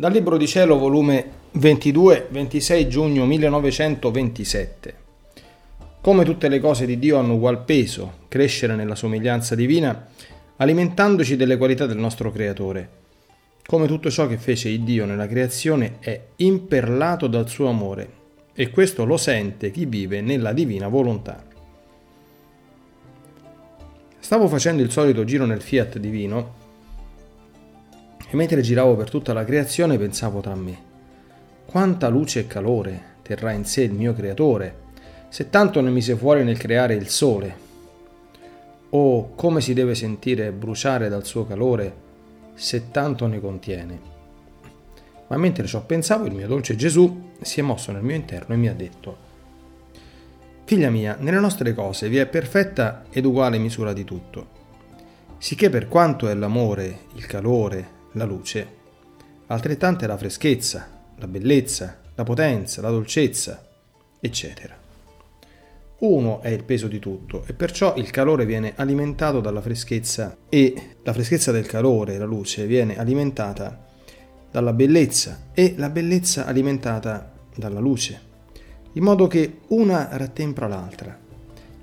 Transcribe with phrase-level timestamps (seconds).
[0.00, 4.94] Dal Libro di Cielo, volume 22, 26 giugno 1927.
[6.00, 10.06] Come tutte le cose di Dio hanno ugual peso, crescere nella somiglianza divina,
[10.58, 12.88] alimentandoci delle qualità del nostro Creatore.
[13.66, 18.08] Come tutto ciò che fece il Dio nella creazione è imperlato dal suo amore,
[18.54, 21.44] e questo lo sente chi vive nella divina volontà.
[24.20, 26.57] Stavo facendo il solito giro nel Fiat divino
[28.30, 30.76] e mentre giravo per tutta la creazione pensavo tra me,
[31.64, 34.86] quanta luce e calore terrà in sé il mio creatore,
[35.28, 37.66] se tanto ne mise fuori nel creare il sole.
[38.90, 42.06] O come si deve sentire bruciare dal suo calore
[42.54, 44.00] se tanto ne contiene.
[45.26, 48.58] Ma mentre ciò pensavo, il mio dolce Gesù si è mosso nel mio interno e
[48.58, 49.26] mi ha detto,
[50.64, 54.56] Figlia mia, nelle nostre cose vi è perfetta ed uguale misura di tutto.
[55.38, 58.76] Sicché per quanto è l'amore, il calore, la luce,
[59.46, 63.66] altrettante la freschezza, la bellezza, la potenza, la dolcezza,
[64.20, 64.76] eccetera.
[66.00, 70.96] Uno è il peso di tutto e perciò il calore viene alimentato dalla freschezza e
[71.02, 73.86] la freschezza del calore, la luce, viene alimentata
[74.50, 78.20] dalla bellezza e la bellezza alimentata dalla luce,
[78.92, 81.18] in modo che una rattempra l'altra.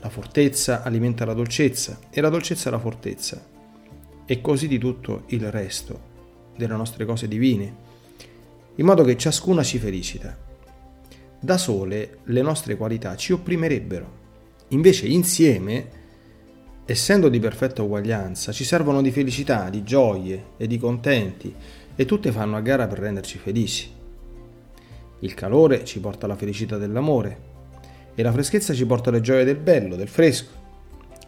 [0.00, 3.40] La fortezza alimenta la dolcezza e la dolcezza la fortezza,
[4.24, 6.09] e così di tutto il resto
[6.60, 7.74] delle nostre cose divine,
[8.76, 10.36] in modo che ciascuna ci felicita.
[11.40, 14.18] Da sole le nostre qualità ci opprimerebbero,
[14.68, 15.98] invece insieme,
[16.84, 21.54] essendo di perfetta uguaglianza, ci servono di felicità, di gioie e di contenti,
[21.96, 23.90] e tutte fanno a gara per renderci felici.
[25.20, 27.48] Il calore ci porta alla felicità dell'amore,
[28.14, 30.58] e la freschezza ci porta alle gioie del bello, del fresco.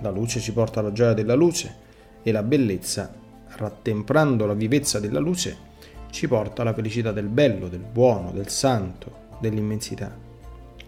[0.00, 1.82] La luce ci porta alla gioia della luce
[2.22, 3.22] e la bellezza
[3.56, 5.72] rattemprando la vivezza della luce,
[6.10, 10.16] ci porta alla felicità del bello, del buono, del santo, dell'immensità.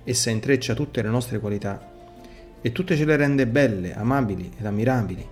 [0.04, 1.94] Essa intreccia tutte le nostre qualità
[2.60, 5.28] e tutte ce le rende belle, amabili ed ammirabili.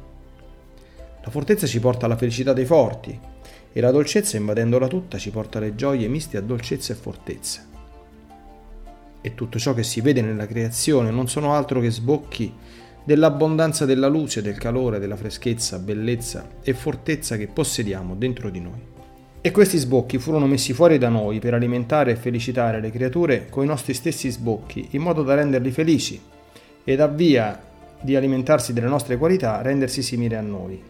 [1.22, 3.18] La fortezza ci porta alla felicità dei forti
[3.72, 7.62] e la dolcezza, invadendola tutta, ci porta alle gioie miste a dolcezza e fortezza.
[9.20, 12.52] E tutto ciò che si vede nella creazione non sono altro che sbocchi
[13.04, 18.92] dell'abbondanza della luce, del calore, della freschezza, bellezza e fortezza che possediamo dentro di noi.
[19.40, 23.62] E questi sbocchi furono messi fuori da noi per alimentare e felicitare le creature con
[23.62, 26.20] i nostri stessi sbocchi, in modo da renderli felici
[26.82, 27.62] e da via
[28.00, 30.82] di alimentarsi delle nostre qualità rendersi simili a noi.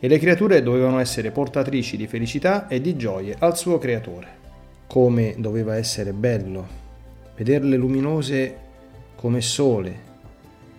[0.00, 4.40] E le creature dovevano essere portatrici di felicità e di gioie al suo creatore.
[4.88, 6.80] Come doveva essere bello
[7.36, 8.56] vederle luminose
[9.16, 10.10] come sole,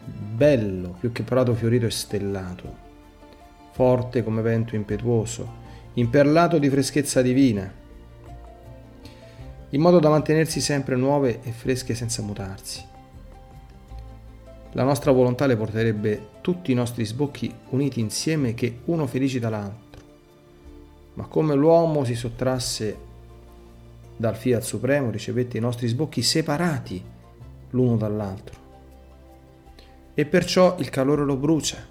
[0.05, 2.75] bello più che prato fiorito e stellato,
[3.71, 5.61] forte come vento impetuoso,
[5.93, 7.71] imperlato di freschezza divina,
[9.69, 12.85] in modo da mantenersi sempre nuove e fresche senza mutarsi.
[14.73, 20.01] La nostra volontà le porterebbe tutti i nostri sbocchi uniti insieme che uno felicita l'altro.
[21.13, 22.97] Ma come l'uomo si sottrasse
[24.17, 27.03] dal Fiat Supremo, ricevette i nostri sbocchi separati
[27.69, 28.62] l'uno dall'altro
[30.13, 31.85] e perciò il calore lo brucia,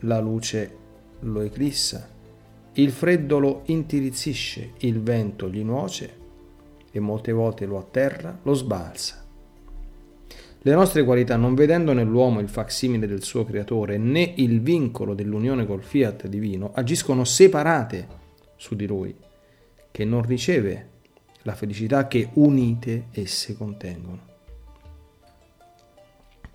[0.00, 0.76] la luce
[1.20, 2.08] lo eclissa,
[2.74, 6.24] il freddo lo intirizzisce, il vento gli nuoce
[6.92, 9.24] e molte volte lo atterra, lo sbalza.
[10.60, 15.64] Le nostre qualità, non vedendo nell'uomo il facsimile del suo creatore né il vincolo dell'unione
[15.64, 18.08] col fiat divino, agiscono separate
[18.56, 19.14] su di lui,
[19.90, 20.90] che non riceve
[21.42, 24.35] la felicità che unite esse contengono.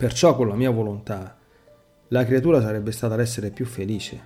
[0.01, 1.37] Perciò con la mia volontà
[2.07, 4.19] la creatura sarebbe stata l'essere più felice.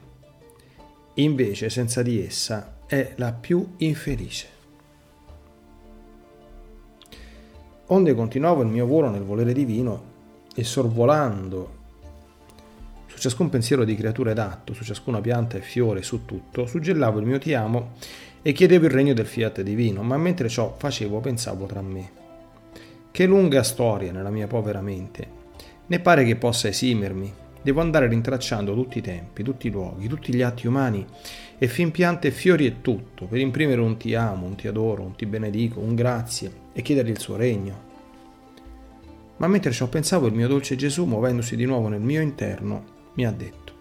[1.15, 4.47] Invece senza di essa è la più infelice.
[7.87, 10.03] Onde continuavo il mio volo nel volere divino
[10.55, 11.75] e sorvolando
[13.07, 17.19] su ciascun pensiero di creatura ed atto, su ciascuna pianta e fiore, su tutto, suggellavo
[17.19, 17.95] il mio ti amo
[18.41, 22.11] e chiedevo il regno del fiat divino, ma mentre ciò facevo pensavo tra me.
[23.11, 25.34] Che lunga storia nella mia povera mente,
[25.87, 27.33] né pare che possa esimermi.
[27.61, 31.03] Devo andare rintracciando tutti i tempi, tutti i luoghi, tutti gli atti umani
[31.57, 35.01] e fin piante e fiori e tutto, per imprimere un ti amo, un ti adoro,
[35.01, 37.93] un ti benedico, un grazie e chiedergli il suo regno.
[39.37, 42.83] Ma mentre ciò pensavo, il mio dolce Gesù, muovendosi di nuovo nel mio interno,
[43.13, 43.73] mi ha detto: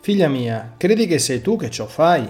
[0.00, 2.28] Figlia mia, credi che sei tu che ciò fai?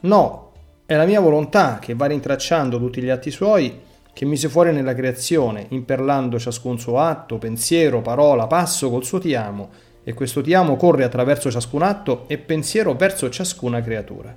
[0.00, 0.52] No,
[0.84, 3.86] è la mia volontà che va rintracciando tutti gli atti suoi
[4.18, 9.32] che mise fuori nella creazione, imperlando ciascun suo atto, pensiero, parola, passo col suo ti
[9.36, 9.68] amo,
[10.02, 14.36] e questo ti amo corre attraverso ciascun atto e pensiero verso ciascuna creatura.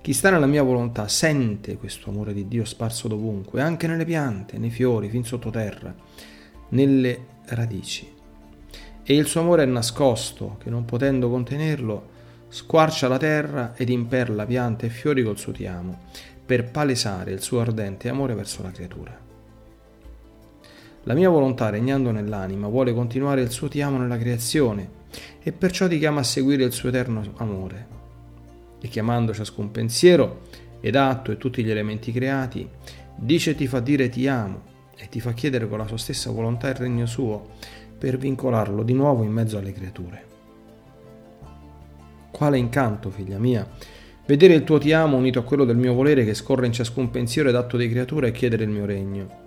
[0.00, 4.56] Chi sta nella mia volontà sente questo amore di Dio sparso dovunque, anche nelle piante,
[4.56, 5.94] nei fiori, fin sottoterra,
[6.70, 8.10] nelle radici.
[9.02, 12.12] E il suo amore è nascosto, che non potendo contenerlo,
[12.48, 16.04] squarcia la terra ed imperla piante e fiori col suo ti amo,
[16.44, 19.18] per palesare il suo ardente amore verso la creatura.
[21.04, 25.02] La mia volontà, regnando nell'anima, vuole continuare il suo ti amo nella creazione
[25.42, 27.86] e perciò ti chiama a seguire il suo eterno amore
[28.80, 30.42] e chiamando ciascun pensiero
[30.80, 32.68] ed atto e tutti gli elementi creati,
[33.16, 36.68] dice ti fa dire ti amo e ti fa chiedere con la sua stessa volontà
[36.68, 37.48] il regno suo
[37.98, 40.32] per vincolarlo di nuovo in mezzo alle creature.
[42.30, 43.66] Quale incanto, figlia mia,
[44.26, 47.10] vedere il tuo ti amo unito a quello del mio volere che scorre in ciascun
[47.10, 49.42] pensiero ed atto di creatura e chiedere il mio regno.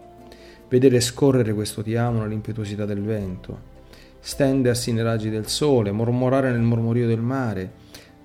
[0.70, 3.76] Vedere scorrere questo ti amo nell'impetuosità del vento,
[4.20, 7.72] stendersi nei raggi del sole, mormorare nel mormorio del mare,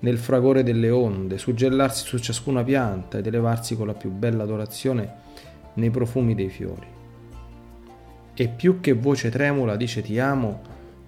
[0.01, 5.15] nel fragore delle onde, suggellarsi su ciascuna pianta ed elevarsi con la più bella adorazione
[5.75, 6.87] nei profumi dei fiori.
[8.35, 10.61] E più che voce tremula dice ti amo,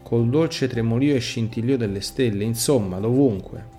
[0.02, 3.73] col dolce tremolio e scintillio delle stelle, insomma, dovunque.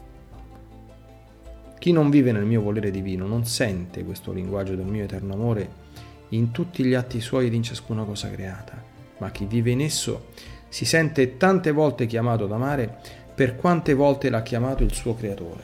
[1.85, 5.69] Chi non vive nel mio volere divino non sente questo linguaggio del mio eterno amore
[6.29, 8.83] in tutti gli atti suoi ed in ciascuna cosa creata,
[9.19, 10.29] ma chi vive in esso
[10.67, 12.91] si sente tante volte chiamato ad amare
[13.35, 15.63] per quante volte l'ha chiamato il suo creatore.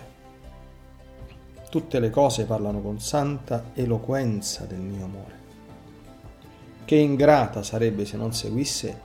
[1.72, 5.40] Tutte le cose parlano con santa eloquenza del mio amore.
[6.86, 9.02] Che ingrata sarebbe se non seguisse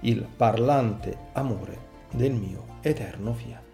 [0.00, 1.76] il parlante amore
[2.10, 3.73] del mio eterno fiat.